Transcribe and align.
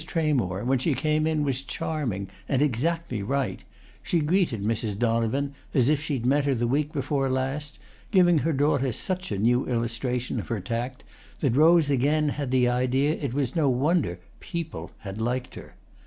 Tramore, 0.03 0.65
when 0.65 0.79
she 0.79 0.95
came 0.95 1.27
in, 1.27 1.43
was 1.43 1.61
charming 1.61 2.27
and 2.49 2.59
exactly 2.59 3.21
right; 3.21 3.63
she 4.01 4.19
greeted 4.19 4.63
Mrs. 4.63 4.97
Donovan 4.97 5.53
as 5.75 5.89
if 5.89 6.01
she 6.01 6.15
had 6.15 6.25
met 6.25 6.45
her 6.45 6.55
the 6.55 6.65
week 6.67 6.91
before 6.91 7.29
last, 7.29 7.77
giving 8.09 8.39
her 8.39 8.51
daughter 8.51 8.91
such 8.91 9.31
a 9.31 9.37
new 9.37 9.67
illustration 9.67 10.39
of 10.39 10.47
her 10.47 10.59
tact 10.59 11.03
that 11.41 11.55
Rose 11.55 11.91
again 11.91 12.29
had 12.29 12.49
the 12.49 12.67
idea 12.67 13.15
that 13.15 13.25
it 13.25 13.33
was 13.35 13.55
no 13.55 13.69
wonder 13.69 14.17
"people" 14.39 14.89
had 15.01 15.21
liked 15.21 15.53
her. 15.53 15.75